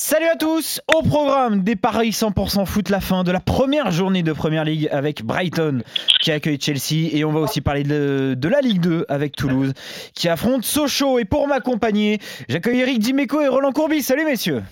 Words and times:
Salut 0.00 0.26
à 0.26 0.36
tous 0.36 0.80
Au 0.94 1.02
programme 1.02 1.64
des 1.64 1.74
paris 1.74 2.10
100% 2.10 2.66
foot, 2.66 2.88
la 2.88 3.00
fin 3.00 3.24
de 3.24 3.32
la 3.32 3.40
première 3.40 3.90
journée 3.90 4.22
de 4.22 4.32
Première 4.32 4.62
Ligue 4.62 4.88
avec 4.92 5.24
Brighton 5.24 5.82
qui 6.20 6.30
accueille 6.30 6.56
Chelsea 6.60 7.08
et 7.12 7.24
on 7.24 7.32
va 7.32 7.40
aussi 7.40 7.60
parler 7.60 7.82
de, 7.82 8.48
la 8.48 8.60
Ligue 8.60 8.78
2 8.78 9.06
avec 9.08 9.34
Toulouse 9.34 9.72
qui 10.14 10.28
affronte 10.28 10.62
Sochaux. 10.62 11.18
Et 11.18 11.24
pour 11.24 11.48
m'accompagner, 11.48 12.20
j'accueille 12.48 12.78
Eric 12.78 13.00
Dimeco 13.00 13.40
et 13.40 13.48
Roland 13.48 13.72
Courbis. 13.72 14.04
Salut 14.04 14.24
messieurs. 14.24 14.62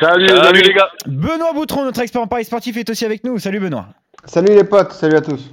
Salut, 0.00 0.26
salut 0.26 0.62
les 0.62 0.72
gars. 0.72 0.88
Benoît 1.04 1.52
Boutron, 1.52 1.84
notre 1.84 2.00
expert 2.00 2.22
en 2.22 2.26
paris 2.26 2.46
sportif, 2.46 2.78
est 2.78 2.88
aussi 2.88 3.04
avec 3.04 3.24
nous. 3.24 3.38
Salut 3.38 3.60
Benoît. 3.60 3.88
Salut 4.24 4.54
les 4.54 4.64
potes, 4.64 4.92
salut 4.92 5.16
à 5.16 5.20
tous 5.20 5.50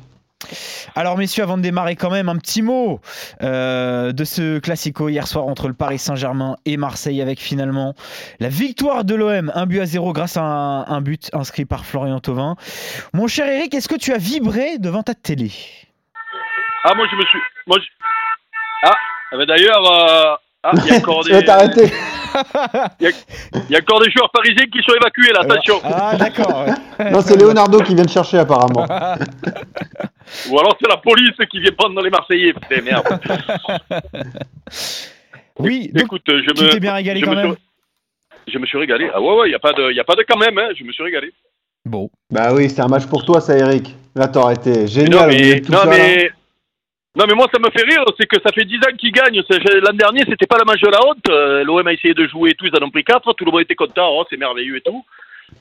alors 0.99 1.17
messieurs, 1.17 1.43
avant 1.43 1.55
de 1.55 1.61
démarrer 1.61 1.95
quand 1.95 2.09
même 2.09 2.27
un 2.27 2.35
petit 2.35 2.61
mot 2.61 2.99
euh, 3.41 4.11
de 4.11 4.23
ce 4.25 4.59
classico 4.59 5.07
hier 5.07 5.27
soir 5.27 5.47
entre 5.47 5.69
le 5.69 5.73
Paris 5.73 5.97
Saint-Germain 5.97 6.57
et 6.65 6.75
Marseille 6.75 7.21
avec 7.21 7.39
finalement 7.39 7.95
la 8.41 8.49
victoire 8.49 9.05
de 9.05 9.15
l'OM, 9.15 9.49
un 9.55 9.65
but 9.65 9.79
à 9.79 9.85
zéro 9.85 10.11
grâce 10.11 10.35
à 10.35 10.41
un, 10.43 10.99
but 10.99 11.29
inscrit 11.31 11.63
par 11.63 11.85
Florian 11.85 12.19
Thauvin. 12.19 12.57
Mon 13.13 13.27
cher 13.27 13.47
Eric, 13.47 13.73
est-ce 13.73 13.87
que 13.87 13.95
tu 13.95 14.11
as 14.11 14.17
vibré 14.17 14.77
devant 14.77 15.01
ta 15.01 15.13
télé? 15.13 15.53
Ah 16.83 16.93
moi 16.95 17.07
je 17.09 17.15
me 17.15 17.21
suis... 17.21 17.39
Moi, 17.65 17.77
Ah, 18.83 18.91
ah 19.31 19.37
ben 19.37 19.45
d'ailleurs... 19.45 19.85
Euh, 19.89 20.35
ah, 20.63 20.71
il 20.73 20.85
y 20.85 20.91
a 20.91 20.97
encore 20.97 21.23
des... 21.23 21.31
Il 22.99 23.71
y, 23.71 23.75
a 23.75 23.79
encore 23.79 24.01
des 24.01 24.11
joueurs 24.11 24.29
parisiens 24.31 24.65
qui 24.71 24.83
sont 24.83 24.93
évacués 24.93 25.31
là, 25.33 25.39
attention. 25.41 25.81
Ah, 25.83 26.15
d'accord. 26.15 26.65
non, 27.11 27.21
c'est 27.21 27.35
Leonardo 27.37 27.79
qui 27.79 27.95
vient 27.95 28.03
de 28.03 28.09
chercher 28.09 28.37
apparemment. 28.37 28.85
Ou 30.49 30.59
alors 30.59 30.77
c'est 30.79 30.89
la 30.89 30.97
police 30.97 31.35
qui 31.49 31.59
vient 31.59 31.71
prendre 31.71 32.01
les 32.01 32.09
Marseillais. 32.09 32.53
Putain, 32.53 32.81
merde. 32.83 33.05
Oui, 35.59 35.91
écoute, 35.95 36.23
je 36.27 36.51
tu 36.51 36.63
me. 36.63 36.71
t'es 36.71 36.79
bien 36.79 36.93
régalé 36.93 37.21
quand 37.21 37.35
même. 37.35 37.55
je 38.47 38.57
me 38.57 38.65
suis 38.65 38.77
régalé. 38.77 39.09
Ah 39.13 39.21
ouais, 39.21 39.35
ouais, 39.39 39.47
il 39.47 39.49
n'y 39.49 39.55
a, 39.55 39.59
pas 39.59 39.73
de, 39.73 39.91
y 39.91 39.99
a 39.99 40.03
pas 40.03 40.15
de 40.15 40.23
quand 40.27 40.37
même, 40.37 40.57
hein. 40.57 40.69
je 40.77 40.83
me 40.83 40.91
suis 40.91 41.03
régalé. 41.03 41.33
Bon. 41.85 42.09
Bah 42.31 42.53
oui, 42.53 42.69
c'est 42.69 42.81
un 42.81 42.87
match 42.87 43.07
pour 43.07 43.25
toi, 43.25 43.41
ça, 43.41 43.57
Eric. 43.57 43.95
Là, 44.15 44.27
t'aurais 44.27 44.55
été 44.55 44.87
génial. 44.87 45.29
non, 45.69 45.85
mais, 45.87 46.31
non, 47.15 47.25
mais 47.27 47.35
moi, 47.35 47.47
ça 47.53 47.59
me 47.59 47.69
fait 47.71 47.83
rire, 47.83 48.03
c'est 48.17 48.27
que 48.27 48.39
ça 48.41 48.51
fait 48.53 48.65
10 48.65 48.77
ans 48.77 48.95
qu'ils 48.97 49.11
gagnent. 49.11 49.41
L'an 49.81 49.93
dernier, 49.93 50.21
c'était 50.27 50.47
pas 50.47 50.57
le 50.57 50.65
match 50.65 50.81
de 50.81 50.89
la 50.89 50.99
honte. 51.05 51.29
Euh, 51.29 51.63
L'OM 51.63 51.85
a 51.85 51.93
essayé 51.93 52.13
de 52.13 52.27
jouer 52.27 52.51
et 52.51 52.53
tout, 52.53 52.65
ils 52.65 52.75
en 52.75 52.85
ont 52.85 52.91
pris 52.91 53.03
4. 53.03 53.33
Tout 53.33 53.45
le 53.45 53.51
monde 53.51 53.61
était 53.61 53.75
content, 53.75 54.09
oh, 54.11 54.25
c'est 54.29 54.37
merveilleux 54.37 54.77
et 54.77 54.81
tout. 54.81 55.03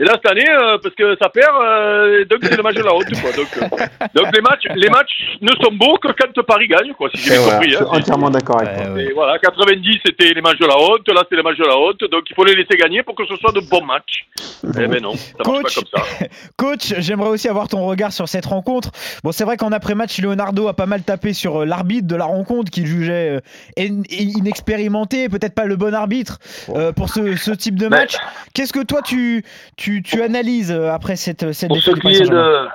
Et 0.01 0.05
là, 0.05 0.13
cette 0.15 0.31
année, 0.31 0.49
euh, 0.49 0.79
parce 0.81 0.95
que 0.95 1.17
ça 1.21 1.29
perd, 1.29 1.51
euh, 1.61 2.25
donc 2.27 2.39
c'est 2.43 2.57
le 2.57 2.63
match 2.63 2.77
de 2.77 2.83
la 2.83 2.95
honte. 2.95 3.11
Quoi. 3.21 3.33
Donc, 3.33 3.49
euh, 3.57 3.87
donc 4.15 4.33
les, 4.33 4.41
matchs, 4.41 4.67
les 4.77 4.89
matchs 4.89 5.39
ne 5.41 5.51
sont 5.61 5.73
beaux 5.73 5.99
que 5.99 6.09
quand 6.09 6.43
Paris 6.45 6.69
gagne, 6.69 6.93
quoi, 6.95 7.09
si 7.13 7.21
j'ai 7.21 7.31
bien 7.31 7.43
compris. 7.43 7.75
Hein. 7.75 7.79
Je 7.81 7.85
suis 7.85 7.97
entièrement 7.97 8.31
d'accord 8.31 8.61
avec 8.61 8.77
toi. 8.77 9.01
Et 9.01 9.13
voilà, 9.13 9.39
90, 9.41 9.99
c'était 10.07 10.33
les 10.33 10.41
matchs 10.41 10.59
de 10.59 10.67
la 10.67 10.79
honte, 10.79 11.09
là, 11.09 11.25
c'est 11.29 11.35
les 11.35 11.43
matchs 11.43 11.59
de 11.59 11.65
la 11.65 11.77
honte. 11.77 12.01
Donc 12.13 12.23
il 12.31 12.35
faut 12.37 12.45
les 12.45 12.55
laisser 12.55 12.77
gagner 12.77 13.03
pour 13.03 13.17
que 13.17 13.27
ce 13.27 13.35
soit 13.37 13.51
de 13.51 13.61
bons 13.61 13.85
matchs. 13.85 14.27
Eh 14.63 14.87
ben 14.87 15.03
non, 15.03 15.17
ça 15.17 15.43
coach, 15.45 15.63
marche 15.63 15.75
pas 15.91 16.01
comme 16.01 16.05
ça. 16.05 16.27
coach, 16.57 16.95
j'aimerais 16.99 17.31
aussi 17.31 17.49
avoir 17.49 17.67
ton 17.67 17.85
regard 17.85 18.13
sur 18.13 18.29
cette 18.29 18.47
rencontre. 18.47 18.91
Bon, 19.25 19.33
c'est 19.33 19.45
vrai 19.45 19.57
qu'en 19.57 19.73
après-match, 19.73 20.21
Leonardo 20.21 20.69
a 20.69 20.75
pas 20.75 20.87
mal 20.87 21.03
tapé 21.03 21.33
sur 21.33 21.65
l'arbitre 21.65 22.07
de 22.07 22.15
la 22.15 22.25
rencontre 22.25 22.71
qu'il 22.71 22.87
jugeait 22.87 23.41
inexpérimenté, 23.77 25.29
peut-être 25.29 25.55
pas 25.55 25.65
le 25.65 25.75
bon 25.75 25.93
arbitre 25.93 26.39
pour 26.95 27.09
ce, 27.09 27.35
ce 27.35 27.51
type 27.51 27.77
de 27.77 27.89
match. 27.89 28.17
Qu'est-ce 28.55 28.73
que 28.73 28.85
toi, 28.85 29.03
tu, 29.03 29.45
tu, 29.79 30.03
tu 30.03 30.21
analyses 30.21 30.73
euh, 30.73 30.91
après 30.91 31.17
cette, 31.17 31.53
cette 31.53 31.69
pour 31.69 31.79
ce 31.79 31.93
qui 31.93 32.09
est 32.09 32.29
de, 32.29 32.67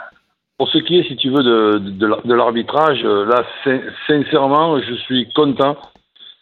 Pour 0.57 0.69
ce 0.69 0.77
qui 0.79 0.99
est, 0.99 1.03
si 1.03 1.15
tu 1.17 1.29
veux, 1.29 1.43
de, 1.43 1.77
de, 1.77 2.33
l'arbitrage, 2.33 3.01
euh, 3.03 3.25
là, 3.25 3.43
sincèrement, 4.07 4.81
je 4.81 4.95
suis 4.95 5.31
content 5.33 5.77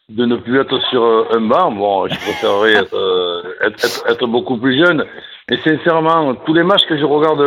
de 0.10 0.26
ne 0.26 0.36
plus 0.36 0.60
être 0.60 0.80
sur 0.90 1.04
euh, 1.04 1.24
un 1.36 1.42
banc. 1.42 1.72
Bon, 1.72 2.08
je 2.08 2.16
préférerais 2.16 2.76
être, 2.76 4.04
être, 4.08 4.28
beaucoup 4.28 4.58
plus 4.58 4.78
jeune. 4.78 5.04
Mais 5.50 5.58
sincèrement, 5.58 6.36
tous 6.36 6.54
les 6.54 6.64
matchs 6.64 6.86
que 6.88 6.98
je 6.98 7.06
regarde 7.06 7.42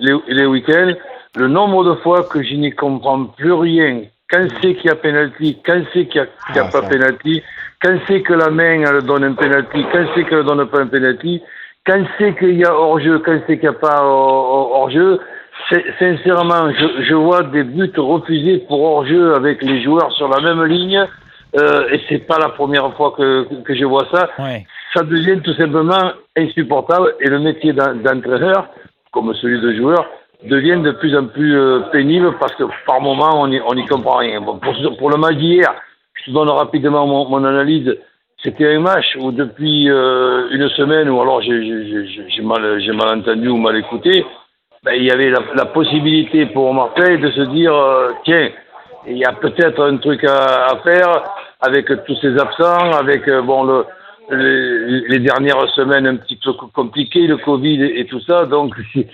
les, 0.00 0.16
les 0.26 0.46
week-ends, 0.46 0.92
le 1.36 1.48
nombre 1.48 1.84
de 1.84 1.94
fois 2.00 2.24
que 2.24 2.42
je 2.42 2.54
n'y 2.54 2.72
comprends 2.72 3.24
plus 3.24 3.52
rien, 3.52 4.02
quand 4.28 4.48
c'est 4.60 4.74
qu'il 4.74 4.86
y 4.86 4.90
a 4.90 4.96
penalty, 4.96 5.58
quand 5.64 5.82
c'est 5.92 6.06
qu'il 6.06 6.26
n'y 6.54 6.58
a, 6.58 6.64
a 6.64 6.66
ah, 6.66 6.70
pas 6.72 6.82
penalty, 6.82 7.42
quand 7.80 7.96
c'est 8.08 8.22
que 8.22 8.32
la 8.32 8.50
main 8.50 8.82
elle 8.82 9.02
donne 9.02 9.24
un 9.24 9.34
penalty, 9.34 9.84
quand 9.92 10.06
c'est 10.14 10.24
qu'elle 10.24 10.38
ne 10.38 10.42
donne 10.42 10.66
pas 10.66 10.80
un 10.80 10.86
penalty, 10.86 11.40
quand 11.86 12.04
c'est 12.18 12.36
qu'il 12.38 12.58
y 12.58 12.64
a 12.64 12.74
hors-jeu, 12.74 13.18
quand 13.20 13.38
c'est 13.46 13.58
qu'il 13.58 13.68
n'y 13.68 13.76
a 13.76 13.78
pas 13.78 14.02
hors-jeu, 14.02 15.18
sincèrement, 15.98 16.70
je, 16.70 17.04
je, 17.04 17.14
vois 17.14 17.42
des 17.42 17.64
buts 17.64 17.92
refusés 17.96 18.58
pour 18.68 18.82
hors-jeu 18.82 19.34
avec 19.34 19.62
les 19.62 19.82
joueurs 19.82 20.12
sur 20.12 20.28
la 20.28 20.40
même 20.40 20.64
ligne, 20.64 21.04
euh, 21.58 21.88
et 21.90 22.00
c'est 22.08 22.26
pas 22.26 22.38
la 22.38 22.50
première 22.50 22.94
fois 22.94 23.14
que, 23.16 23.62
que 23.62 23.74
je 23.74 23.84
vois 23.84 24.06
ça. 24.12 24.28
Ça 24.94 25.02
devient 25.02 25.40
tout 25.42 25.54
simplement 25.54 26.12
insupportable, 26.36 27.14
et 27.20 27.28
le 27.28 27.40
métier 27.40 27.72
d'entraîneur, 27.72 28.68
comme 29.10 29.34
celui 29.34 29.60
de 29.60 29.74
joueur, 29.74 30.06
devient 30.44 30.80
de 30.82 30.92
plus 30.92 31.16
en 31.16 31.26
plus 31.26 31.56
euh, 31.56 31.80
pénible 31.92 32.34
parce 32.40 32.54
que 32.56 32.64
par 32.86 33.00
moment 33.00 33.40
on 33.40 33.46
n'y 33.46 33.60
on 33.60 33.74
y 33.74 33.86
comprend 33.86 34.16
rien. 34.16 34.42
pour, 34.42 34.58
pour, 34.58 35.10
le 35.10 35.16
match 35.16 35.36
d'hier, 35.36 35.72
je 36.26 36.32
donne 36.32 36.48
rapidement 36.48 37.06
mon, 37.06 37.28
mon 37.28 37.44
analyse. 37.44 37.96
C'était 38.42 38.74
un 38.74 38.80
match 38.80 39.16
où 39.20 39.30
depuis 39.30 39.88
euh, 39.88 40.48
une 40.50 40.68
semaine, 40.70 41.08
ou 41.08 41.20
alors 41.20 41.40
j'ai 41.42 42.42
mal, 42.42 42.80
mal 42.92 43.18
entendu 43.18 43.48
ou 43.48 43.56
mal 43.56 43.76
écouté, 43.76 44.24
ben, 44.82 44.94
il 44.96 45.04
y 45.04 45.12
avait 45.12 45.30
la, 45.30 45.66
possibilité 45.66 46.46
pour 46.46 46.74
Marseille 46.74 47.18
de 47.18 47.30
se 47.30 47.42
dire 47.52 47.72
euh, 47.72 48.10
tiens, 48.24 48.48
il 49.06 49.16
y 49.16 49.24
a 49.24 49.32
peut-être 49.32 49.80
un 49.80 49.96
truc 49.98 50.24
à, 50.24 50.76
faire 50.82 51.22
avec 51.60 51.86
tous 52.04 52.16
ces 52.20 52.36
absents, 52.36 52.90
avec 52.98 53.28
euh, 53.28 53.42
bon 53.42 53.62
le, 53.62 55.04
les, 55.08 55.20
dernières 55.20 55.68
semaines 55.76 56.08
un 56.08 56.16
petit 56.16 56.36
peu 56.42 56.52
compliquées, 56.74 57.28
le 57.28 57.36
Covid 57.36 57.80
et, 57.84 58.06
tout 58.06 58.20
ça. 58.22 58.46
Donc 58.46 58.74
si, 58.92 59.06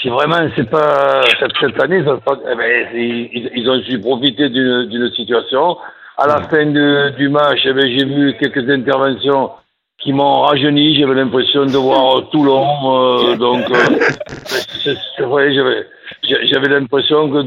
si 0.00 0.08
vraiment 0.08 0.48
c'est 0.54 0.70
pas 0.70 1.22
cette, 1.40 1.56
cette 1.60 1.82
année, 1.82 2.04
eh 2.06 2.54
ben, 2.54 2.88
ils, 2.94 3.50
ils, 3.52 3.68
ont 3.68 3.82
su 3.82 3.98
profiter 3.98 4.48
d'une 4.48 5.10
situation 5.10 5.76
à 6.16 6.26
la 6.26 6.42
fin 6.48 6.66
du 6.66 7.28
match, 7.28 7.60
eh 7.64 7.72
ben, 7.72 7.86
j'ai 7.86 8.04
vu 8.04 8.34
quelques 8.40 8.68
interventions 8.68 9.50
qui 9.98 10.12
m'ont 10.12 10.42
rajeuni. 10.42 10.94
J'avais 10.94 11.14
l'impression 11.14 11.66
de 11.66 11.76
voir 11.76 12.28
Toulon. 12.32 12.64
Euh, 12.84 13.36
donc, 13.36 13.64
euh, 13.70 14.94
c'est 15.16 15.22
vrai, 15.22 15.52
j'avais 15.52 16.68
l'impression 16.68 17.28
que 17.30 17.42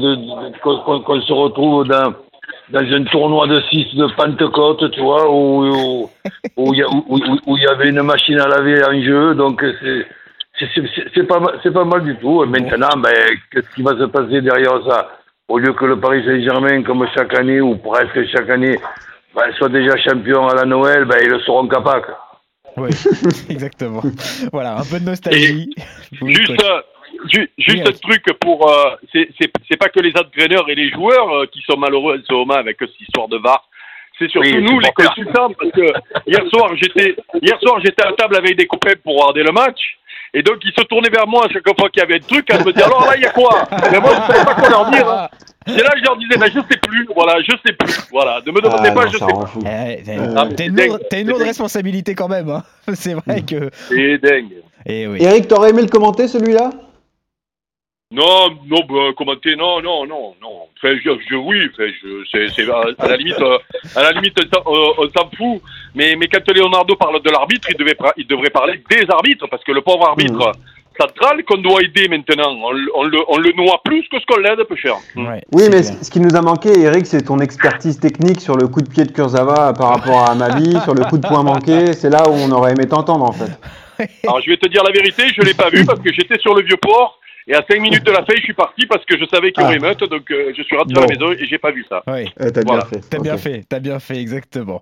qu'on 0.60 1.20
se 1.20 1.32
retrouve 1.32 1.86
dans 1.86 2.14
dans 2.70 2.80
un 2.80 3.02
tournoi 3.04 3.48
de 3.48 3.60
6 3.68 3.96
de 3.96 4.06
Pentecôte, 4.14 4.92
tu 4.92 5.00
vois, 5.00 5.28
où 5.28 6.08
où 6.56 6.74
il 6.74 6.78
y, 6.78 6.84
où, 6.84 7.56
y 7.56 7.66
avait 7.66 7.88
une 7.88 8.02
machine 8.02 8.38
à 8.38 8.46
laver 8.46 8.84
en 8.84 9.02
jeu. 9.02 9.34
Donc, 9.34 9.64
c'est 9.80 10.06
c'est 11.14 11.26
pas, 11.26 11.40
pas 11.40 11.84
mal 11.84 12.04
du 12.04 12.16
tout. 12.16 12.44
Et 12.44 12.46
maintenant, 12.46 12.96
ben, 12.96 13.12
qu'est-ce 13.50 13.74
qui 13.74 13.82
va 13.82 13.92
se 13.92 14.04
passer 14.04 14.40
derrière 14.40 14.80
ça? 14.86 15.08
Au 15.50 15.58
lieu 15.58 15.72
que 15.72 15.84
le 15.84 15.98
Paris 15.98 16.22
Saint-Germain, 16.24 16.82
comme 16.84 17.04
chaque 17.12 17.36
année, 17.36 17.60
ou 17.60 17.76
presque 17.76 18.24
chaque 18.30 18.48
année, 18.48 18.78
ben, 19.34 19.52
soit 19.58 19.68
déjà 19.68 19.96
champion 19.96 20.46
à 20.46 20.54
la 20.54 20.64
Noël, 20.64 21.04
ben, 21.04 21.18
ils 21.22 21.28
le 21.28 21.40
seront 21.40 21.66
capables. 21.66 22.16
Oui, 22.76 22.90
exactement. 23.50 24.00
voilà, 24.52 24.78
un 24.78 24.84
peu 24.84 25.00
de 25.00 25.06
nostalgie. 25.06 25.74
juste, 26.12 26.62
juste 27.58 27.88
un 27.88 28.08
truc 28.08 28.24
pour. 28.40 28.70
Euh, 28.70 28.94
c'est 29.12 29.76
pas 29.76 29.88
que 29.88 29.98
les 30.00 30.12
entraîneurs 30.16 30.70
et 30.70 30.76
les 30.76 30.88
joueurs 30.90 31.28
euh, 31.34 31.46
qui 31.46 31.60
sont 31.62 31.76
malheureux 31.76 32.20
en 32.20 32.22
ce 32.24 32.32
moment 32.32 32.54
avec 32.54 32.76
cette 32.78 33.00
histoire 33.00 33.26
de 33.26 33.38
VAR. 33.38 33.68
C'est 34.20 34.30
surtout 34.30 34.60
nous, 34.60 34.78
les 34.78 34.92
consultants, 34.92 35.50
parce 35.58 35.72
que 35.72 35.92
hier 36.26 36.46
soir, 36.52 36.70
j'étais 36.76 37.16
hier 37.42 37.58
soir, 37.60 37.80
j'étais 37.84 38.06
à 38.06 38.12
table 38.12 38.36
avec 38.36 38.56
des 38.56 38.66
copains 38.66 38.94
pour 39.02 39.14
regarder 39.14 39.42
le 39.42 39.52
match. 39.52 39.98
Et 40.32 40.42
donc, 40.42 40.56
ils 40.64 40.72
se 40.72 40.84
tournaient 40.84 41.10
vers 41.10 41.26
moi 41.26 41.46
à 41.46 41.48
chaque 41.48 41.64
fois 41.64 41.88
qu'il 41.90 42.00
y 42.00 42.04
avait 42.04 42.16
un 42.16 42.26
truc, 42.26 42.48
à 42.52 42.58
me 42.58 42.72
dire 42.72 42.86
alors 42.86 43.04
là, 43.04 43.16
il 43.16 43.22
y 43.22 43.26
a 43.26 43.30
quoi 43.30 43.64
Mais 43.90 43.98
moi, 43.98 44.10
je 44.14 44.20
ne 44.20 44.26
savais 44.26 44.44
pas 44.44 44.54
quoi 44.54 44.68
leur 44.68 44.90
dire. 44.90 45.08
Hein. 45.08 45.28
Et 45.66 45.82
là, 45.82 45.90
je 45.96 46.04
leur 46.04 46.16
disais, 46.16 46.36
ben, 46.38 46.46
je 46.46 46.60
sais 46.60 46.80
plus, 46.80 47.08
voilà, 47.14 47.40
je 47.42 47.52
sais 47.66 47.72
plus, 47.72 48.08
voilà. 48.10 48.40
Ne 48.46 48.52
me 48.52 48.60
demandez 48.60 48.88
ah, 48.90 48.92
pas, 48.92 49.06
je 49.08 49.18
sais 49.18 49.24
plus. 49.26 49.66
Ah, 49.66 50.46
t'as 50.56 50.66
une, 50.66 51.28
une, 51.28 51.32
autre 51.32 51.44
responsabilité 51.44 52.14
quand 52.14 52.28
même, 52.28 52.48
hein. 52.48 52.62
C'est 52.94 53.14
vrai 53.14 53.42
que. 53.42 53.70
C'est 53.88 54.18
dingue. 54.18 54.52
Et 54.86 55.02
eh 55.02 55.06
oui. 55.06 55.18
Eric, 55.20 55.48
t'aurais 55.48 55.70
aimé 55.70 55.82
le 55.82 55.88
commenter 55.88 56.28
celui-là? 56.28 56.70
Non, 58.12 58.50
non, 58.66 58.80
bah, 58.88 59.12
commenter, 59.16 59.54
non, 59.54 59.80
non, 59.80 60.04
non, 60.04 60.34
non. 60.42 60.66
Enfin, 60.76 60.96
je, 60.96 61.10
je 61.28 61.36
oui, 61.36 61.70
enfin, 61.72 61.88
je, 62.02 62.08
c'est, 62.32 62.48
c'est 62.48 62.68
à, 62.68 63.06
la 63.06 63.16
limite, 63.16 63.38
euh, 63.38 63.58
à 63.94 64.02
la 64.02 64.10
limite, 64.10 64.36
on, 64.66 65.08
s'en 65.16 65.30
fout. 65.36 65.62
Mais, 65.94 66.16
mais 66.16 66.26
quand 66.26 66.42
Leonardo 66.52 66.96
parle 66.96 67.22
de 67.22 67.30
l'arbitre, 67.30 67.68
il 67.70 67.76
devait, 67.76 67.96
il 68.16 68.26
devrait 68.26 68.50
parler 68.50 68.82
des 68.90 69.06
arbitres, 69.10 69.46
parce 69.48 69.62
que 69.62 69.70
le 69.70 69.82
pauvre 69.82 70.08
arbitre 70.08 70.34
mmh. 70.34 71.00
central 71.00 71.44
qu'on 71.44 71.58
doit 71.58 71.82
aider 71.82 72.08
maintenant, 72.08 72.50
on, 72.50 72.72
on, 72.96 73.04
le, 73.04 73.18
on 73.28 73.38
le 73.38 73.52
noie 73.52 73.80
plus 73.84 74.02
que 74.08 74.18
ce 74.18 74.26
qu'on 74.26 74.40
l'aide, 74.40 74.64
peu 74.64 74.74
cher. 74.74 74.96
oui, 75.14 75.68
mais 75.70 75.84
ce 75.84 76.10
qui 76.10 76.18
nous 76.18 76.34
a 76.34 76.42
manqué, 76.42 76.80
Eric, 76.80 77.06
c'est 77.06 77.22
ton 77.22 77.38
expertise 77.38 78.00
technique 78.00 78.40
sur 78.40 78.56
le 78.56 78.66
coup 78.66 78.80
de 78.80 78.88
pied 78.88 79.04
de 79.04 79.12
Kurzawa 79.12 79.72
par 79.74 79.90
rapport 79.90 80.28
à 80.28 80.32
Amavi, 80.32 80.80
sur 80.82 80.94
le 80.94 81.04
coup 81.04 81.18
de 81.18 81.28
poing 81.28 81.44
manqué. 81.44 81.92
C'est 81.92 82.10
là 82.10 82.28
où 82.28 82.32
on 82.32 82.50
aurait 82.50 82.72
aimé 82.72 82.88
t'entendre, 82.88 83.24
en 83.24 83.32
fait. 83.32 83.52
Alors, 84.24 84.40
je 84.40 84.50
vais 84.50 84.56
te 84.56 84.68
dire 84.68 84.82
la 84.82 84.90
vérité, 84.90 85.28
je 85.32 85.42
l'ai 85.42 85.54
pas 85.54 85.70
vu 85.70 85.84
parce 85.84 86.00
que 86.00 86.12
j'étais 86.12 86.40
sur 86.40 86.56
le 86.56 86.64
vieux 86.64 86.78
port 86.78 87.19
Et 87.50 87.54
à 87.54 87.64
5 87.68 87.80
minutes 87.80 88.06
de 88.06 88.12
la 88.12 88.24
fin, 88.24 88.32
je 88.36 88.42
suis 88.42 88.54
parti 88.54 88.86
parce 88.86 89.04
que 89.04 89.18
je 89.18 89.24
savais 89.26 89.50
qu'il 89.50 89.64
y 89.64 89.66
aurait 89.66 89.78
ah. 89.82 89.88
meute, 89.88 90.08
donc 90.08 90.30
euh, 90.30 90.52
je 90.56 90.62
suis 90.62 90.76
rentré 90.76 90.96
à 90.96 91.00
la 91.00 91.08
maison 91.08 91.32
et 91.32 91.46
j'ai 91.46 91.58
pas 91.58 91.72
vu 91.72 91.84
ça. 91.88 92.00
Oui, 92.06 92.30
eh, 92.38 92.52
t'as 92.52 92.62
bien 92.62 92.80
fait. 92.82 93.00
T'as 93.10 93.18
bien 93.18 93.36
fait, 93.36 93.64
t'as 93.68 93.80
bien 93.80 93.98
fait, 93.98 94.18
exactement. 94.18 94.80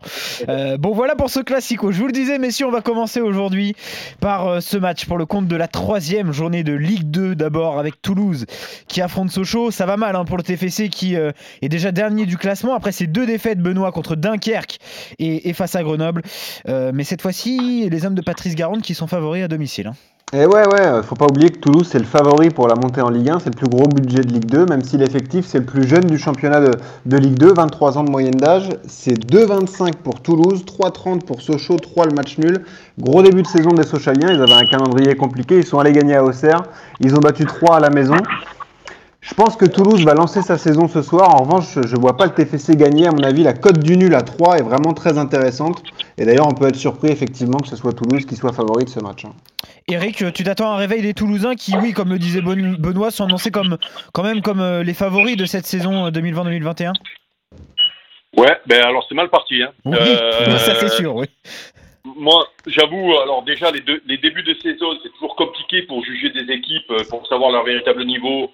Euh, 0.50 0.76
bon, 0.76 0.92
voilà 0.92 1.16
pour 1.16 1.30
ce 1.30 1.40
classico. 1.40 1.92
Je 1.92 1.98
vous 1.98 2.08
le 2.08 2.12
disais, 2.12 2.38
messieurs, 2.38 2.66
on 2.66 2.70
va 2.70 2.82
commencer 2.82 3.22
aujourd'hui 3.22 3.74
par 4.20 4.46
euh, 4.46 4.60
ce 4.60 4.76
match 4.76 5.06
pour 5.06 5.16
le 5.16 5.24
compte 5.24 5.48
de 5.48 5.56
la 5.56 5.66
troisième 5.66 6.30
journée 6.30 6.62
de 6.62 6.74
Ligue 6.74 7.10
2 7.10 7.34
d'abord 7.36 7.78
avec 7.78 8.02
Toulouse 8.02 8.44
qui 8.86 9.00
affronte 9.00 9.30
Sochaux. 9.30 9.70
Ça 9.70 9.86
va 9.86 9.96
mal 9.96 10.14
hein, 10.14 10.26
pour 10.26 10.36
le 10.36 10.42
TFC 10.42 10.90
qui 10.90 11.14
est 11.14 11.68
déjà 11.70 11.90
dernier 11.90 12.26
du 12.26 12.36
classement 12.36 12.74
après 12.74 12.92
ses 12.92 13.06
deux 13.06 13.24
défaites, 13.24 13.60
Benoît, 13.60 13.92
contre 13.92 14.14
Dunkerque 14.14 14.76
et, 15.18 15.54
face 15.54 15.74
à 15.74 15.82
Grenoble. 15.82 16.20
mais 16.66 17.04
cette 17.04 17.22
fois-ci, 17.22 17.88
les 17.90 18.04
hommes 18.04 18.14
de 18.14 18.20
Patrice 18.20 18.54
Garande 18.54 18.82
qui 18.82 18.94
sont 18.94 19.06
favoris 19.06 19.42
à 19.42 19.48
domicile. 19.48 19.86
Hein. 19.86 19.94
Et 20.34 20.44
ouais, 20.44 20.68
ouais, 20.68 21.02
faut 21.04 21.14
pas 21.14 21.24
oublier 21.24 21.48
que 21.48 21.58
Toulouse, 21.58 21.88
c'est 21.90 21.98
le 21.98 22.04
favori 22.04 22.50
pour 22.50 22.68
la 22.68 22.74
montée 22.74 23.00
en 23.00 23.08
Ligue 23.08 23.30
1, 23.30 23.38
c'est 23.38 23.48
le 23.48 23.56
plus 23.56 23.66
gros 23.66 23.88
budget 23.88 24.20
de 24.20 24.30
Ligue 24.30 24.44
2, 24.44 24.66
même 24.66 24.82
si 24.82 24.98
l'effectif, 24.98 25.46
c'est 25.46 25.60
le 25.60 25.64
plus 25.64 25.88
jeune 25.88 26.04
du 26.04 26.18
championnat 26.18 26.60
de, 26.60 27.16
Ligue 27.16 27.38
2, 27.38 27.54
23 27.54 27.96
ans 27.96 28.04
de 28.04 28.10
moyenne 28.10 28.34
d'âge. 28.34 28.68
C'est 28.86 29.14
2,25 29.14 29.94
pour 29.94 30.20
Toulouse, 30.20 30.66
3,30 30.66 31.24
pour 31.24 31.40
Sochaux, 31.40 31.78
3 31.78 32.08
le 32.08 32.12
match 32.14 32.36
nul. 32.36 32.62
Gros 32.98 33.22
début 33.22 33.40
de 33.40 33.46
saison 33.46 33.70
des 33.70 33.84
Sochaliens, 33.84 34.28
ils 34.30 34.42
avaient 34.42 34.52
un 34.52 34.66
calendrier 34.66 35.16
compliqué, 35.16 35.56
ils 35.56 35.66
sont 35.66 35.78
allés 35.78 35.92
gagner 35.92 36.16
à 36.16 36.22
Auxerre, 36.22 36.62
ils 37.00 37.14
ont 37.14 37.20
battu 37.20 37.46
3 37.46 37.76
à 37.76 37.80
la 37.80 37.88
maison. 37.88 38.16
Je 39.20 39.34
pense 39.34 39.56
que 39.56 39.66
Toulouse 39.66 40.04
va 40.04 40.14
lancer 40.14 40.42
sa 40.42 40.58
saison 40.58 40.86
ce 40.88 41.02
soir. 41.02 41.34
En 41.34 41.42
revanche, 41.42 41.74
je 41.74 41.94
ne 41.94 42.00
vois 42.00 42.16
pas 42.16 42.26
le 42.26 42.32
TFC 42.32 42.76
gagner. 42.76 43.08
À 43.08 43.10
mon 43.10 43.22
avis, 43.22 43.42
la 43.42 43.52
cote 43.52 43.78
du 43.78 43.96
nul 43.96 44.14
à 44.14 44.22
3 44.22 44.58
est 44.58 44.62
vraiment 44.62 44.94
très 44.94 45.18
intéressante. 45.18 45.82
Et 46.16 46.24
d'ailleurs, 46.24 46.46
on 46.46 46.54
peut 46.54 46.68
être 46.68 46.76
surpris 46.76 47.08
effectivement 47.08 47.58
que 47.58 47.68
ce 47.68 47.76
soit 47.76 47.92
Toulouse 47.92 48.24
qui 48.26 48.36
soit 48.36 48.52
favori 48.52 48.84
de 48.84 48.90
ce 48.90 49.00
match. 49.00 49.24
Hein. 49.24 49.32
Eric, 49.88 50.32
tu 50.32 50.44
t'attends 50.44 50.70
à 50.70 50.74
un 50.74 50.76
réveil 50.76 51.02
des 51.02 51.14
Toulousains 51.14 51.56
qui, 51.56 51.76
oui, 51.76 51.92
comme 51.92 52.10
le 52.10 52.18
disait 52.18 52.42
Benoît, 52.42 53.10
sont 53.10 53.24
annoncés 53.24 53.50
comme, 53.50 53.78
quand 54.12 54.22
même 54.22 54.40
comme 54.40 54.60
euh, 54.60 54.82
les 54.84 54.94
favoris 54.94 55.36
de 55.36 55.46
cette 55.46 55.66
saison 55.66 56.10
2020-2021 56.10 56.92
Ouais, 58.36 58.56
ben 58.66 58.82
alors 58.84 59.04
c'est 59.08 59.14
mal 59.14 59.30
parti. 59.30 59.62
Hein. 59.62 59.72
Oui, 59.84 59.96
euh, 59.98 60.58
ça 60.58 60.74
c'est 60.76 60.90
sûr, 60.90 61.16
oui. 61.16 61.26
Moi, 62.16 62.46
j'avoue, 62.66 63.14
alors 63.22 63.42
déjà, 63.42 63.70
les, 63.70 63.82
les 64.06 64.18
débuts 64.18 64.42
de 64.42 64.54
saison, 64.62 64.86
c'est 65.02 65.12
toujours 65.14 65.34
compliqué 65.34 65.82
pour 65.82 66.04
juger 66.04 66.30
des 66.30 66.52
équipes, 66.52 66.90
euh, 66.90 67.04
pour 67.08 67.26
savoir 67.26 67.50
leur 67.50 67.64
véritable 67.64 68.04
niveau 68.04 68.52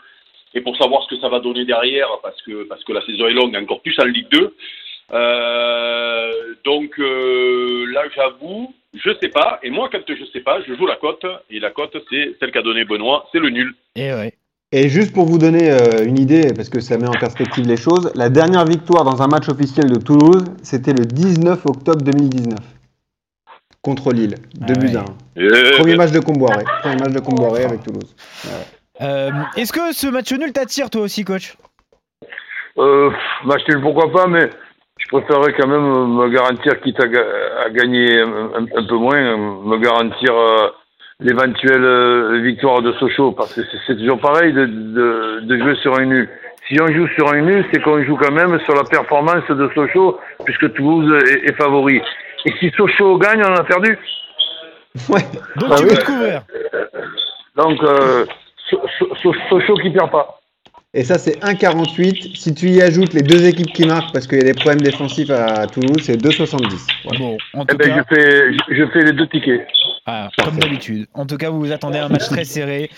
et 0.55 0.61
pour 0.61 0.77
savoir 0.77 1.03
ce 1.03 1.15
que 1.15 1.21
ça 1.21 1.29
va 1.29 1.41
donner 1.41 1.65
derrière, 1.65 2.09
parce 2.23 2.41
que, 2.43 2.65
parce 2.65 2.83
que 2.85 2.93
la 2.93 3.05
saison 3.05 3.27
est 3.27 3.33
longue, 3.33 3.57
encore 3.57 3.83
plus 3.83 3.99
en 3.99 4.05
Ligue 4.05 4.29
2. 4.31 4.55
Euh, 5.13 6.31
donc 6.65 6.99
euh, 6.99 7.87
là, 7.93 8.03
j'avoue, 8.15 8.73
je 8.95 9.11
sais 9.21 9.29
pas. 9.29 9.59
Et 9.63 9.71
moi, 9.71 9.89
quand 9.91 10.01
je 10.09 10.25
sais 10.33 10.41
pas, 10.41 10.61
je 10.67 10.75
joue 10.75 10.87
la 10.87 10.97
cote. 10.97 11.27
Et 11.51 11.59
la 11.59 11.71
cote, 11.71 11.97
c'est 12.09 12.37
celle 12.39 12.53
qu'a 12.53 12.63
donné 12.63 12.85
Benoît, 12.85 13.29
c'est 13.33 13.41
le 13.41 13.51
nul. 13.51 13.75
Et 13.97 14.13
ouais. 14.13 14.33
Et 14.73 14.89
juste 14.89 15.13
pour 15.13 15.27
vous 15.27 15.39
donner 15.39 15.71
euh, 15.71 16.05
une 16.05 16.19
idée, 16.19 16.53
parce 16.55 16.69
que 16.69 16.81
ça 16.81 16.99
met 16.99 17.07
en 17.07 17.13
perspective 17.13 17.67
les 17.67 17.77
choses, 17.77 18.11
la 18.15 18.29
dernière 18.29 18.65
victoire 18.65 19.05
dans 19.05 19.23
un 19.23 19.29
match 19.29 19.49
officiel 19.49 19.89
de 19.89 20.01
Toulouse, 20.01 20.45
c'était 20.63 20.93
le 20.93 21.05
19 21.05 21.67
octobre 21.67 22.03
2019 22.03 22.59
contre 23.83 24.13
Lille, 24.13 24.35
2 24.55 24.75
buts 24.75 24.97
1. 24.97 25.77
Premier 25.77 25.95
match 25.97 26.11
de 26.11 26.19
Comboiré. 26.19 26.65
Premier 26.83 26.97
match 26.97 27.13
de 27.13 27.21
Comboiré 27.21 27.65
avec 27.65 27.85
Toulouse. 27.85 28.17
Euh, 29.01 29.31
est-ce 29.57 29.73
que 29.73 29.93
ce 29.93 30.07
match 30.07 30.33
nul 30.33 30.53
t'attire 30.53 30.91
toi 30.91 31.03
aussi, 31.03 31.25
coach? 31.25 31.57
Euh, 32.79 33.11
Match 33.45 33.63
nul, 33.69 33.81
pourquoi 33.81 34.11
pas, 34.13 34.27
mais 34.27 34.51
je 34.99 35.09
préférerais 35.09 35.53
quand 35.55 35.67
même 35.67 36.15
me 36.15 36.29
garantir, 36.29 36.81
quitte 36.81 37.01
à, 37.01 37.71
gagner 37.71 38.21
un, 38.21 38.87
peu 38.87 38.97
moins, 38.97 39.37
me 39.37 39.77
garantir 39.79 40.33
euh, 40.35 40.69
l'éventuelle 41.21 41.85
euh, 41.85 42.41
victoire 42.43 42.83
de 42.83 42.93
Sochaux, 42.95 43.33
parce 43.33 43.55
que 43.55 43.63
c'est 43.87 43.97
toujours 43.97 44.21
pareil 44.21 44.53
de, 44.53 44.67
de, 45.41 45.59
jouer 45.59 45.77
sur 45.77 45.99
un 45.99 46.05
nul. 46.05 46.29
Si 46.69 46.81
on 46.81 46.87
joue 46.87 47.09
sur 47.17 47.33
un 47.33 47.41
nul, 47.41 47.65
c'est 47.73 47.83
qu'on 47.83 48.03
joue 48.05 48.17
quand 48.17 48.33
même 48.33 48.59
sur 48.61 48.75
la 48.75 48.85
performance 48.85 49.47
de 49.49 49.71
Sochaux, 49.75 50.19
puisque 50.45 50.73
Toulouse 50.75 51.23
est, 51.45 51.55
favori. 51.55 52.01
Et 52.47 52.53
si 52.59 52.71
Sochaux 52.77 53.19
gagne, 53.19 53.43
on 53.45 53.55
a 53.55 53.65
perdu. 53.65 53.99
Ouais. 55.09 55.21
Donc 55.57 55.71
ah 55.73 55.77
tu 55.79 55.85
veux 55.85 55.97
te 55.97 56.05
couvrir. 56.05 56.43
Donc, 57.57 57.83
euh, 57.83 58.25
Sochaux 58.71 59.77
qui 59.77 59.91
perd 59.91 60.11
pas. 60.11 60.41
Et 60.97 61.03
ça, 61.03 61.19
c'est 61.19 61.43
1,48. 61.43 62.37
Si 62.37 62.55
tu 62.55 62.69
y 62.69 62.81
ajoutes 62.81 63.15
les 63.15 63.23
deux 63.23 63.45
équipes 63.47 63.73
qui 63.73 63.85
marquent, 63.85 64.13
parce 64.13 64.29
qu'il 64.29 64.39
y 64.39 64.43
a 64.43 64.45
des 64.45 64.55
problèmes 64.55 64.81
défensifs 64.81 65.31
à 65.31 65.67
Toulouse, 65.67 66.01
c'est 66.01 66.17
2,70. 66.17 67.19
Bon, 67.19 67.37
eh 67.69 67.75
ben, 67.75 67.97
je, 67.97 68.15
fais, 68.15 68.53
je 68.71 68.87
fais 68.93 69.05
les 69.05 69.13
deux 69.13 69.27
tickets. 69.27 69.67
Ah, 70.07 70.29
comme 70.45 70.59
d'habitude. 70.59 71.07
En 71.15 71.25
tout 71.25 71.39
cas, 71.39 71.49
vous 71.49 71.61
vous 71.61 71.73
attendez 71.73 71.97
à 71.97 72.05
un 72.05 72.09
match 72.11 72.27
très 72.29 72.45
serré 72.45 72.91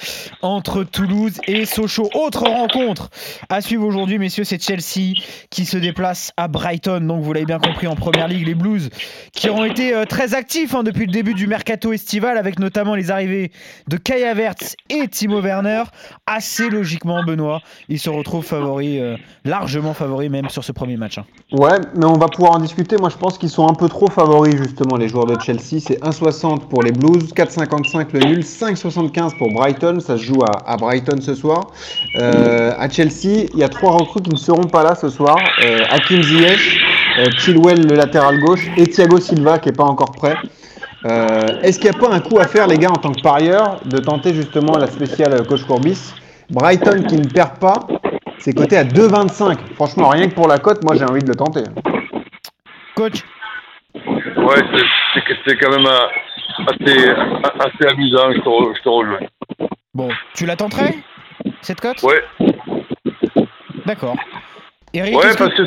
entre 0.43 0.83
Toulouse 0.83 1.41
et 1.47 1.65
Sochaux. 1.65 2.11
Autre 2.15 2.43
rencontre 2.43 3.11
à 3.49 3.61
suivre 3.61 3.87
aujourd'hui, 3.87 4.19
messieurs, 4.19 4.43
c'est 4.43 4.61
Chelsea 4.61 5.15
qui 5.49 5.67
se 5.67 5.77
déplace 5.77 6.33
à 6.37 6.49
Brighton. 6.49 7.01
Donc, 7.03 7.23
vous 7.23 7.33
l'avez 7.33 7.47
bien 7.47 7.61
compris, 7.61 7.87
en 7.87 7.95
première 7.95 8.27
ligue, 8.27 8.45
les 8.45 8.57
Blues 8.57 8.91
qui 9.33 9.49
ont 9.51 9.65
été 9.65 9.95
euh, 9.95 10.05
très 10.05 10.35
actifs 10.35 10.75
hein, 10.75 10.83
depuis 10.83 11.07
le 11.07 11.13
début 11.13 11.35
du 11.35 11.47
mercato 11.47 11.93
estival, 11.93 12.39
avec 12.39 12.59
notamment 12.59 12.97
les 12.97 13.13
arrivées 13.13 13.53
de 13.87 13.99
Kai 13.99 14.25
Havertz 14.25 14.75
et 14.91 15.07
Timo 15.07 15.41
Werner. 15.41 15.85
Assez 16.27 16.69
logiquement, 16.71 17.23
Benoît, 17.23 17.61
ils 17.89 18.01
se 18.01 18.11
retrouvent 18.11 18.45
favoris, 18.45 18.99
euh, 19.01 19.17
largement 19.45 19.95
favoris 19.95 20.29
même 20.29 20.49
sur 20.49 20.65
ce 20.65 20.73
premier 20.73 20.97
match. 20.97 21.19
Hein. 21.19 21.27
Ouais, 21.53 21.79
mais 21.95 22.07
on 22.07 22.19
va 22.19 22.27
pouvoir 22.27 22.57
en 22.57 22.59
discuter. 22.59 22.97
Moi, 22.97 23.11
je 23.11 23.17
pense 23.17 23.39
qu'ils 23.39 23.51
sont 23.51 23.69
un 23.69 23.75
peu 23.75 23.89
trop 23.89 24.11
favoris, 24.11 24.57
justement, 24.57 24.97
les 24.97 25.09
joueurs 25.09 25.27
de 25.27 25.41
Chelsea. 25.41 25.79
C'est 25.79 26.03
1,60 26.03 26.67
pour 26.67 26.83
les 26.83 26.96
Blues, 26.97 27.33
4,55 27.35 28.07
le 28.13 28.21
nul, 28.21 28.39
5,75 28.41 29.37
pour 29.39 29.53
Brighton, 29.53 30.01
ça 30.01 30.17
se 30.17 30.23
joue 30.23 30.43
à, 30.43 30.77
Brighton 30.77 31.21
ce 31.21 31.35
soir. 31.35 31.69
Euh, 32.17 32.73
à 32.79 32.89
Chelsea, 32.89 33.49
il 33.53 33.59
y 33.59 33.65
a 33.65 33.69
trois 33.69 33.93
recrues 33.93 34.23
qui 34.23 34.31
ne 34.31 34.37
seront 34.37 34.65
pas 34.65 34.83
là 34.83 34.95
ce 34.95 35.09
soir. 35.09 35.37
Euh, 35.65 35.81
Hakim 35.91 36.23
Ziyech, 36.23 36.81
euh, 37.19 37.31
Chilwell 37.39 37.87
le 37.87 37.97
latéral 37.97 38.39
gauche 38.41 38.67
et 38.77 38.87
Thiago 38.87 39.19
Silva 39.19 39.59
qui 39.59 39.69
n'est 39.69 39.75
pas 39.75 39.85
encore 39.85 40.13
prêt. 40.13 40.37
Euh, 41.05 41.61
est-ce 41.63 41.79
qu'il 41.79 41.91
n'y 41.91 41.97
a 41.97 42.01
pas 42.01 42.13
un 42.13 42.21
coup 42.21 42.39
à 42.39 42.49
faire 42.49 42.67
les 42.67 42.79
gars 42.79 42.91
en 42.91 42.97
tant 42.97 43.13
que 43.13 43.23
parieur 43.23 43.81
de 43.85 43.99
tenter 43.99 44.35
justement 44.35 44.77
la 44.77 44.87
spéciale 44.87 45.47
coach 45.47 45.65
Courbis? 45.65 46.15
Brighton 46.51 47.05
qui 47.09 47.17
ne 47.17 47.29
perd 47.29 47.59
pas, 47.59 47.87
c'est 48.39 48.53
coté 48.53 48.77
à 48.77 48.85
2,25. 48.85 49.57
Franchement, 49.75 50.09
rien 50.09 50.29
que 50.29 50.35
pour 50.35 50.49
la 50.49 50.59
cote, 50.59 50.83
moi 50.85 50.95
j'ai 50.97 51.05
envie 51.05 51.23
de 51.23 51.29
le 51.29 51.35
tenter. 51.35 51.65
Coach 52.95 53.23
Ouais, 53.95 54.63
c'est 55.45 55.57
quand 55.57 55.71
même 55.71 55.87
assez, 56.67 57.09
assez 57.09 57.87
amusant, 57.93 58.33
je 58.33 58.39
te, 58.39 58.77
je 58.79 58.83
te 58.83 58.89
rejoins. 58.89 59.19
Bon, 59.95 60.09
tu 60.35 60.47
la 60.47 60.57
tenterais, 60.57 60.95
cette 61.63 61.81
cote? 61.81 62.03
Ouais. 62.03 62.23
D'accord. 63.87 64.17
Eric, 64.93 65.15
ouais, 65.17 65.37
parce 65.37 65.55
que, 65.55 65.63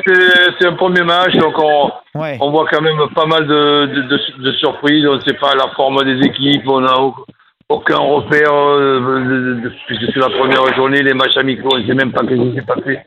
c'est 0.60 0.68
un 0.68 0.74
premier 0.74 1.04
match, 1.04 1.36
donc 1.36 1.54
on, 1.58 1.92
on 2.16 2.52
voit 2.52 2.66
quand 2.72 2.82
même 2.82 2.98
pas 3.14 3.26
mal 3.26 3.46
de, 3.46 3.86
de, 3.86 4.44
de, 4.44 4.52
surprises. 4.54 5.06
On 5.08 5.16
ne 5.16 5.22
sait 5.22 5.36
pas 5.36 5.54
la 5.56 5.68
forme 5.76 6.04
des 6.04 6.26
équipes, 6.26 6.68
on 6.68 6.82
n'a 6.82 6.96
aucun 7.70 7.98
repère, 7.98 8.52
euh, 8.52 9.62
puisque 9.86 10.12
c'est 10.12 10.20
la 10.20 10.30
première 10.30 10.74
journée, 10.76 11.04
les 11.04 11.14
matchs 11.14 11.38
amicaux, 11.38 11.70
on 11.74 11.78
ne 11.78 11.86
sait 11.86 11.94
même 11.94 12.12
pas 12.12 12.22
ce 12.22 12.34
qui 12.34 12.56
s'est 12.56 12.66
passé. 12.66 13.00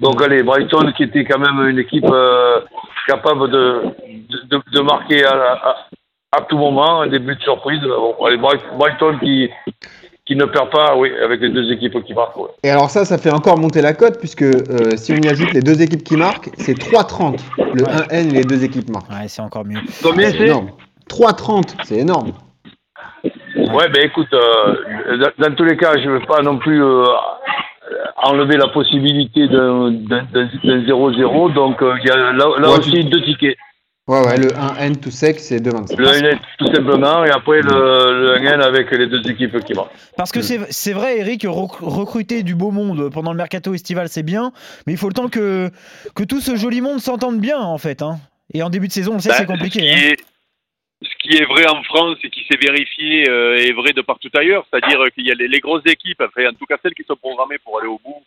Donc 0.00 0.20
allez, 0.22 0.42
Brighton 0.42 0.92
qui 0.96 1.04
était 1.04 1.24
quand 1.24 1.38
même 1.38 1.68
une 1.68 1.78
équipe 1.78 2.10
euh, 2.10 2.60
capable 3.06 3.50
de, 3.50 3.82
de, 4.50 4.60
de 4.72 4.80
marquer 4.80 5.24
à, 5.24 5.34
à, 5.34 5.76
à 6.32 6.42
tout 6.42 6.58
moment, 6.58 7.00
un 7.02 7.06
début 7.08 7.36
de 7.36 7.40
surprise. 7.40 7.80
Bon, 7.80 8.14
Brighton 8.78 9.18
qui, 9.18 9.48
qui 10.26 10.36
ne 10.36 10.44
perd 10.44 10.70
pas, 10.70 10.94
oui, 10.96 11.10
avec 11.24 11.40
les 11.40 11.48
deux 11.48 11.72
équipes 11.72 12.04
qui 12.04 12.14
marquent. 12.14 12.36
Et 12.62 12.70
alors 12.70 12.90
ça, 12.90 13.04
ça 13.04 13.18
fait 13.18 13.30
encore 13.30 13.58
monter 13.58 13.80
la 13.80 13.94
cote, 13.94 14.18
puisque 14.18 14.42
euh, 14.42 14.96
si 14.96 15.12
on 15.12 15.16
y 15.16 15.28
ajoute 15.28 15.52
les 15.52 15.62
deux 15.62 15.80
équipes 15.80 16.04
qui 16.04 16.16
marquent, 16.16 16.50
c'est 16.58 16.78
3,30. 16.78 17.38
Le 17.58 17.84
1N 17.84 18.28
et 18.28 18.30
les 18.30 18.44
deux 18.44 18.62
équipes 18.62 18.90
marquent. 18.90 19.10
Ouais, 19.10 19.28
c'est 19.28 19.42
encore 19.42 19.64
mieux. 19.64 19.80
Combien 20.02 20.30
c'est 20.30 20.48
3,30, 21.08 21.74
c'est 21.84 21.96
énorme. 21.96 22.32
Ouais, 23.24 23.88
ben 23.88 24.04
écoute, 24.04 24.32
euh, 24.32 25.32
dans, 25.38 25.54
tous 25.54 25.64
les 25.64 25.76
cas, 25.76 25.94
je 25.96 26.08
ne 26.08 26.18
veux 26.18 26.26
pas 26.26 26.42
non 26.42 26.58
plus 26.58 26.82
euh, 26.82 27.04
enlever 28.22 28.56
la 28.56 28.68
possibilité 28.68 29.48
d'un 29.48 29.90
0-0, 29.90 31.54
donc 31.54 31.78
il 31.80 32.06
y 32.06 32.10
a 32.10 32.32
là 32.32 32.68
aussi 32.68 33.04
deux 33.04 33.22
tickets. 33.22 33.56
Ouais, 34.08 34.20
ouais, 34.26 34.38
le 34.38 34.48
1N 34.48 34.98
tout 34.98 35.10
sec, 35.10 35.38
c'est 35.38 35.58
2,25. 35.58 35.98
Le 35.98 36.06
1N 36.06 36.38
tout 36.56 36.74
simplement, 36.74 37.26
et 37.26 37.30
après 37.30 37.60
le, 37.60 38.38
le 38.38 38.38
1N 38.38 38.62
avec 38.62 38.90
les 38.90 39.06
deux 39.06 39.20
équipes 39.30 39.62
qui 39.64 39.74
vont. 39.74 39.86
Parce 40.16 40.32
que 40.32 40.40
c'est 40.40 40.92
vrai, 40.94 41.18
Eric, 41.18 41.44
recruter 41.46 42.42
du 42.42 42.54
beau 42.54 42.70
monde 42.70 43.10
pendant 43.12 43.32
le 43.32 43.36
mercato 43.36 43.74
estival, 43.74 44.08
c'est 44.08 44.22
bien, 44.22 44.52
mais 44.86 44.94
il 44.94 44.98
faut 44.98 45.08
le 45.08 45.14
temps 45.14 45.28
que, 45.28 45.70
que 46.14 46.24
tout 46.24 46.40
ce 46.40 46.56
joli 46.56 46.80
monde 46.80 47.00
s'entende 47.00 47.38
bien, 47.38 47.58
en 47.58 47.76
fait. 47.76 48.00
Hein. 48.00 48.16
Et 48.54 48.62
en 48.62 48.70
début 48.70 48.88
de 48.88 48.92
saison, 48.92 49.16
on 49.16 49.18
sait, 49.18 49.30
c'est 49.30 49.44
ben, 49.44 49.56
compliqué. 49.56 49.80
Ce 49.80 49.84
qui, 49.84 49.90
hein. 49.90 50.12
est, 50.12 50.16
ce 51.02 51.14
qui, 51.18 51.36
est, 51.36 51.44
vrai 51.44 51.68
en 51.68 51.82
France 51.82 52.16
et 52.24 52.30
qui 52.30 52.46
s'est 52.50 52.58
vérifié 52.58 53.28
euh, 53.28 53.58
est 53.58 53.72
vrai 53.72 53.92
de 53.92 54.00
partout 54.00 54.30
ailleurs, 54.32 54.64
c'est-à-dire 54.70 55.00
qu'il 55.14 55.26
y 55.26 55.30
a 55.30 55.34
les, 55.34 55.48
les, 55.48 55.60
grosses 55.60 55.84
équipes, 55.84 56.22
enfin, 56.22 56.48
en 56.48 56.54
tout 56.54 56.64
cas 56.64 56.76
celles 56.82 56.94
qui 56.94 57.04
sont 57.04 57.16
programmées 57.16 57.58
pour 57.62 57.78
aller 57.78 57.88
au 57.88 58.00
bout, 58.02 58.22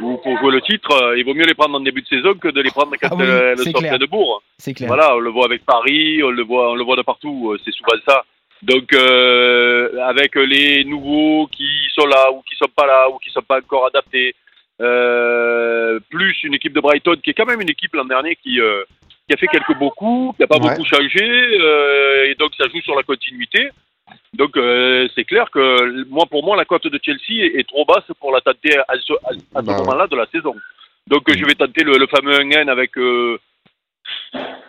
ou 0.00 0.16
pour 0.18 0.38
jouer 0.38 0.52
le 0.52 0.60
titre, 0.62 0.90
euh, 0.92 1.18
il 1.18 1.24
vaut 1.24 1.34
mieux 1.34 1.44
les 1.44 1.54
prendre 1.54 1.76
en 1.76 1.80
début 1.80 2.02
de 2.02 2.06
saison 2.06 2.34
que 2.34 2.48
de 2.48 2.60
les 2.60 2.70
prendre 2.70 2.92
quand 3.00 3.08
ah 3.18 3.24
elles 3.24 3.58
sortent 3.58 4.00
de 4.00 4.06
bourg. 4.06 4.42
C'est 4.58 4.74
clair. 4.74 4.88
Voilà, 4.88 5.14
on 5.16 5.20
le 5.20 5.30
voit 5.30 5.46
avec 5.46 5.64
Paris, 5.64 6.22
on 6.22 6.30
le 6.30 6.42
voit, 6.42 6.72
on 6.72 6.74
le 6.74 6.84
voit 6.84 6.96
de 6.96 7.02
partout. 7.02 7.52
Euh, 7.52 7.58
c'est 7.64 7.72
souvent 7.72 7.98
ça. 8.06 8.24
Donc, 8.62 8.92
euh, 8.94 10.00
avec 10.04 10.34
les 10.34 10.84
nouveaux 10.84 11.46
qui 11.48 11.68
sont 11.94 12.06
là 12.06 12.30
ou 12.32 12.42
qui 12.48 12.56
sont 12.56 12.70
pas 12.74 12.86
là 12.86 13.10
ou 13.10 13.18
qui 13.18 13.30
sont 13.30 13.42
pas 13.42 13.58
encore 13.58 13.86
adaptés, 13.86 14.34
euh, 14.80 15.98
plus 16.10 16.36
une 16.44 16.54
équipe 16.54 16.72
de 16.72 16.80
Brighton 16.80 17.16
qui 17.22 17.30
est 17.30 17.34
quand 17.34 17.46
même 17.46 17.60
une 17.60 17.70
équipe 17.70 17.94
l'an 17.94 18.06
dernier 18.06 18.36
qui, 18.36 18.60
euh, 18.60 18.82
qui 19.28 19.34
a 19.34 19.36
fait 19.36 19.46
quelques 19.46 19.74
beaux 19.78 19.90
coups, 19.90 20.36
qui 20.36 20.42
n'a 20.42 20.46
pas 20.46 20.56
Ouais. 20.56 20.70
beaucoup 20.70 20.86
changé, 20.86 22.28
et 22.30 22.34
donc 22.36 22.52
ça 22.56 22.64
joue 22.72 22.80
sur 22.80 22.94
la 22.94 23.02
continuité. 23.02 23.68
Donc 24.34 24.56
euh, 24.56 25.08
c'est 25.14 25.24
clair 25.24 25.50
que 25.50 26.04
moi 26.08 26.26
pour 26.30 26.44
moi 26.44 26.56
la 26.56 26.64
cote 26.64 26.86
de 26.86 26.98
Chelsea 27.02 27.44
est, 27.44 27.58
est 27.60 27.68
trop 27.68 27.84
basse 27.84 28.04
pour 28.20 28.32
la 28.32 28.40
tenter 28.40 28.76
à 28.88 28.94
ce, 29.00 29.12
à, 29.24 29.30
à 29.58 29.60
ce 29.62 29.66
Bah 29.66 29.76
moment-là 29.78 30.06
de 30.06 30.16
la 30.16 30.26
saison. 30.26 30.54
Donc 31.06 31.28
euh, 31.28 31.34
je 31.36 31.44
vais 31.44 31.54
tenter 31.54 31.82
le, 31.84 31.96
le 31.98 32.06
fameux 32.06 32.32
1N 32.38 32.68
avec 32.68 32.96
euh, 32.98 33.38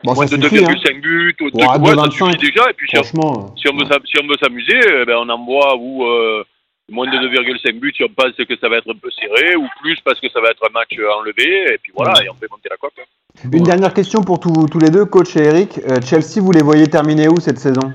Bon, 0.03 0.13
moins 0.13 0.25
de 0.25 0.29
suffit, 0.41 0.63
hein. 0.63 0.69
2,5 0.69 1.01
buts. 1.01 1.35
ou 1.41 1.49
Bon, 1.51 1.69
à 1.69 1.77
deux- 1.77 1.83
ouais, 1.83 1.95
ça 1.95 2.01
2,25, 2.07 2.11
suffit 2.11 2.37
déjà. 2.51 2.69
Et 2.69 2.73
puis 2.73 2.87
si 2.89 2.97
on, 2.97 3.03
Franchement. 3.03 3.55
si 3.57 3.67
on 3.69 3.75
veut, 3.77 3.85
s'am- 3.85 4.05
si 4.05 4.13
on 4.23 4.27
veut 4.27 4.37
s'amuser, 4.41 4.79
euh, 4.91 5.05
ben, 5.05 5.17
on 5.19 5.29
envoie 5.29 5.75
ou 5.75 6.05
euh, 6.05 6.43
moins 6.89 7.05
de 7.07 7.17
2,5 7.17 7.79
buts 7.79 7.93
si 7.95 8.03
on 8.03 8.09
pense 8.09 8.31
que 8.33 8.57
ça 8.57 8.69
va 8.69 8.77
être 8.77 8.89
un 8.89 8.97
peu 8.97 9.09
serré, 9.11 9.55
ou 9.55 9.67
plus 9.81 9.99
parce 10.05 10.19
que 10.19 10.29
ça 10.29 10.39
va 10.39 10.49
être 10.49 10.63
un 10.67 10.71
match 10.71 10.91
euh, 10.97 11.11
enlevé, 11.19 11.73
et 11.73 11.77
puis 11.81 11.91
voilà, 11.95 12.13
Ouais. 12.13 12.25
et 12.25 12.29
on 12.29 12.35
fait 12.35 12.47
monter 12.49 12.69
la 12.69 12.77
cote. 12.77 12.93
hein. 12.99 13.49
Une 13.51 13.63
dernière 13.63 13.93
question 13.93 14.21
pour 14.21 14.39
tous 14.39 14.67
tous 14.71 14.79
les 14.79 14.89
deux, 14.89 15.05
coach 15.05 15.35
et 15.35 15.43
Eric. 15.43 15.77
Euh, 15.79 15.97
Chelsea, 16.01 16.39
vous 16.41 16.51
les 16.51 16.63
voyez 16.63 16.87
terminer 16.87 17.27
où 17.27 17.39
cette 17.39 17.59
saison? 17.59 17.91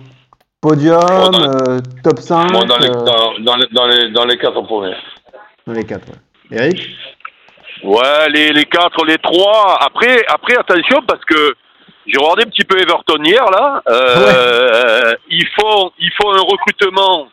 Podium, 0.62 1.00
euh, 1.34 1.80
top 2.04 2.20
5 2.20 2.52
Bon, 2.52 2.64
dans, 2.64 2.78
les, 2.78 2.88
euh, 2.88 2.92
dans, 2.92 3.34
dans 3.40 3.56
les, 3.56 3.66
dans, 3.72 3.86
les, 3.86 4.10
dans 4.10 4.24
les 4.24 4.38
quatre 4.38 4.60
premiers. 4.62 4.94
dans 5.66 5.72
les 5.72 5.84
4. 5.84 6.00
Ouais. 6.06 6.56
Eric? 6.56 6.88
Ouais, 7.82 8.28
les, 8.30 8.52
les 8.52 8.64
quatre, 8.66 9.04
les 9.04 9.18
trois. 9.18 9.78
Après, 9.80 10.24
après, 10.28 10.56
attention, 10.56 11.02
parce 11.08 11.24
que 11.24 11.54
j'ai 12.06 12.16
regardé 12.16 12.44
un 12.44 12.50
petit 12.50 12.62
peu 12.64 12.78
Everton 12.78 13.20
hier, 13.24 13.44
là. 13.50 13.82
Euh, 13.90 15.14
ils, 15.28 15.48
font, 15.58 15.90
ils 15.98 16.12
font 16.20 16.30
un 16.32 16.42
recrutement 16.42 17.26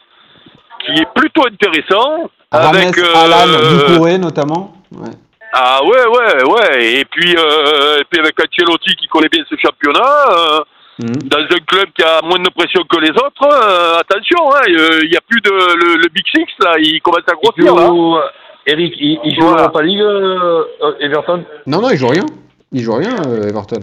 qui 0.84 0.94
est 1.00 1.08
plutôt 1.14 1.44
intéressant. 1.46 2.32
Rames, 2.52 2.76
avec, 2.76 2.98
euh, 2.98 3.14
Alan, 3.16 3.88
Doucouré 3.90 4.18
notamment. 4.18 4.74
Ouais. 4.92 5.12
Ah 5.54 5.82
ouais, 5.84 6.08
ouais, 6.08 6.44
ouais. 6.46 6.94
Et 6.96 7.06
puis, 7.06 7.36
euh, 7.38 8.00
et 8.00 8.04
puis 8.10 8.20
avec 8.20 8.34
Ancelotti 8.40 8.96
qui 8.96 9.08
connaît 9.08 9.30
bien 9.30 9.44
ce 9.48 9.56
championnat, 9.56 10.64
euh, 11.02 11.04
Mhm. 11.06 11.30
dans 11.30 11.40
un 11.40 11.60
club 11.68 11.88
qui 11.98 12.04
a 12.04 12.22
moins 12.24 12.40
de 12.40 12.50
pression 12.50 12.82
que 12.90 13.00
les 13.00 13.12
autres, 13.12 13.44
euh, 13.44 14.00
attention, 14.00 14.38
hein, 14.54 14.62
il 14.68 15.10
n'y 15.10 15.16
a 15.18 15.22
plus 15.22 15.42
de 15.42 15.50
le, 15.52 15.96
le 16.02 16.08
Big 16.10 16.26
Six 16.34 16.46
là, 16.64 16.76
il 16.80 17.02
commence 17.02 17.22
à 17.28 17.34
grossir 17.34 17.74
là. 17.76 17.90
euh, 17.90 18.22
Eric, 18.68 18.94
il, 19.00 19.20
il 19.24 19.36
joue 19.36 19.42
Voilà. 19.42 19.58
l'Europa 19.64 19.82
League, 19.82 20.02
euh, 20.02 20.64
euh, 20.84 20.94
Everton? 21.00 21.44
Non, 21.68 21.82
non, 21.82 21.90
il 21.92 21.98
joue 21.98 22.08
rien. 22.10 22.26
Il 22.72 22.82
joue 22.84 22.96
rien, 22.96 23.16
euh, 23.28 23.48
Everton. 23.50 23.80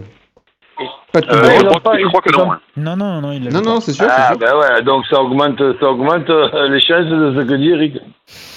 Pas 1.13 1.21
de 1.21 1.27
Euh, 1.29 1.43
je, 1.73 1.79
pas- 1.79 1.97
je 1.97 2.05
crois 2.07 2.21
que 2.21 2.31
non. 2.37 2.51
hein. 2.51 2.59
Non, 2.75 2.95
non, 2.97 3.21
non, 3.21 3.31
il 3.31 3.43
l'a 3.45 3.51
Non, 3.51 3.59
vu 3.61 3.65
non, 3.65 3.79
c'est 3.79 3.93
sûr, 3.93 4.05
Ah, 4.09 4.27
sûr. 4.29 4.37
ben 4.37 4.53
ouais, 4.55 4.81
donc 4.83 5.05
ça 5.09 5.21
augmente, 5.21 5.57
ça 5.79 5.87
augmente 5.89 6.29
euh, 6.29 6.67
les 6.69 6.81
chances 6.81 7.05
de 7.07 7.33
ce 7.39 7.45
que 7.47 7.53
dit 7.55 7.69
Eric. 7.69 7.93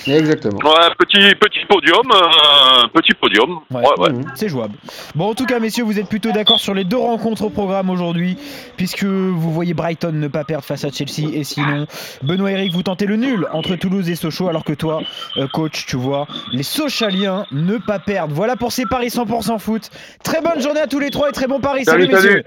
Exactement. 0.09 0.59
Ouais, 0.65 0.89
petit, 0.99 1.21
petit 1.37 1.65
podium, 1.69 2.03
euh, 2.13 2.89
petit 2.93 3.15
podium. 3.15 3.61
Ouais. 3.71 3.81
Ouais, 3.83 4.01
ouais. 4.01 4.13
Mhm. 4.13 4.25
C'est 4.35 4.49
jouable. 4.49 4.75
Bon, 5.15 5.31
en 5.31 5.35
tout 5.35 5.47
cas, 5.47 5.61
messieurs, 5.61 5.85
vous 5.85 5.99
êtes 6.01 6.09
plutôt 6.09 6.33
d'accord 6.33 6.59
sur 6.59 6.75
les 6.75 6.83
deux 6.85 6.97
rencontres 6.97 7.45
au 7.45 7.51
programme 7.51 7.89
aujourd'hui, 7.89 8.37
puisque 8.77 9.05
vous 9.05 9.53
voyez 9.53 9.73
Brighton 9.75 10.11
ne 10.13 10.27
pas 10.27 10.43
perdre 10.43 10.65
face 10.65 10.85
à 10.85 10.91
Chelsea, 10.91 11.31
et 11.33 11.45
sinon, 11.45 11.87
Benoît 12.23 12.51
Eric, 12.51 12.73
vous 12.73 12.83
tentez 12.83 13.07
le 13.07 13.15
nul 13.17 13.47
entre 13.53 13.77
Toulouse 13.77 14.09
et 14.11 14.17
Sochaux, 14.17 14.49
alors 14.49 14.65
que 14.65 14.73
toi, 14.73 15.03
euh, 15.37 15.47
coach, 15.53 15.87
tu 15.87 15.97
vois, 15.97 16.27
les 16.53 16.65
Sochaliens 16.65 17.45
ne 17.53 17.77
pas 17.79 18.01
perdre. 18.01 18.35
Voilà 18.35 18.57
pour 18.57 18.73
ces 18.73 18.87
paris 18.87 19.09
100% 19.09 19.59
foot. 19.61 19.89
Très 20.25 20.41
bonne 20.41 20.61
journée 20.61 20.81
à 20.81 20.89
tous 20.89 20.99
les 20.99 21.11
trois 21.11 21.29
et 21.29 21.33
très 21.33 21.47
bon 21.47 21.61
pari. 21.61 21.85
Salut, 21.85 22.09
messieurs. 22.09 22.19
salut. 22.21 22.40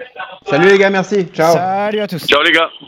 Salut 0.45 0.69
les 0.69 0.77
gars, 0.77 0.89
merci. 0.89 1.27
Ciao. 1.33 1.53
Salut 1.53 1.99
à 1.99 2.07
tous. 2.07 2.25
Ciao 2.27 2.43
les 2.43 2.51
gars. 2.51 2.69